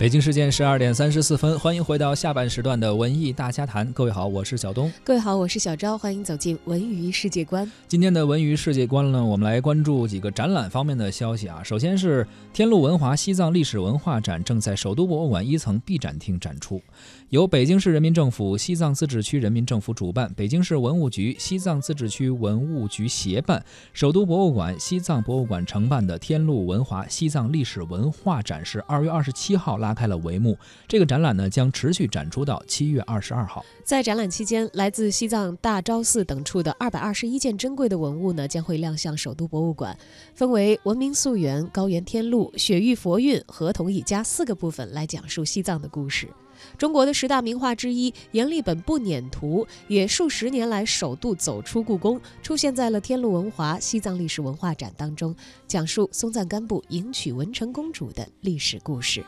[0.00, 3.92] 北京时间十二点三十四分，欢迎回到下半时段的文艺大家谈。
[3.92, 4.90] 各位好，我是小东。
[5.04, 5.98] 各位好，我是小昭。
[5.98, 7.70] 欢迎走进文娱世界观。
[7.86, 11.62] 今天的文娱世界观呢，我们来关注几个展览方面的消息啊。
[11.62, 16.80] 首先是天路文华西藏历史文化展正在首都博物馆一层 B 展厅展出，
[17.28, 30.56] 由北京市人民政府西藏自治区人民政府主办，北京市文物局西藏自治区文物局协办，首都博物馆西藏博物馆承办的天路文华西藏历史文化展是二月二十七号拉拉开了帷幕。
[30.86, 33.64] 这个展览呢将持续展出到七月二十二号。
[33.82, 39.98] 在展览期间，来自西藏大昭寺等处的二百二十一件珍贵的文物呢将会亮相首都博物馆，
[40.32, 46.28] 分为文明溯源、高原天路、雪域佛韵、合同一家四个部分来讲述西藏的故事。
[46.76, 55.34] 中国的十大名画之一《阎立本不辇图》也数十年来首度走出故宫，出现在了天路文华西藏历史文化展当中，
[55.66, 59.24] 讲述松赞干布迎娶文成公主的历史故事。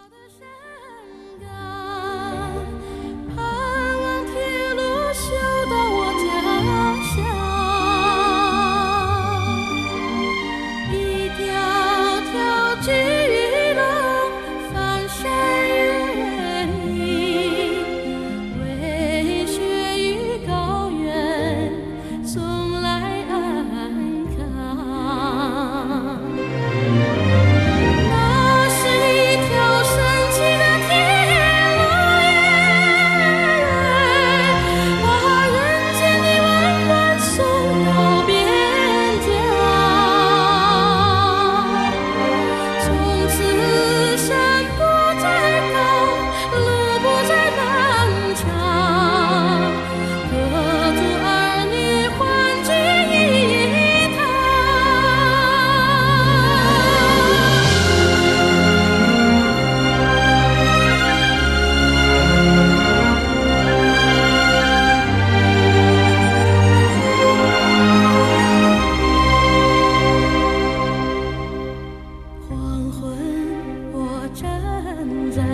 [74.34, 75.51] 站在。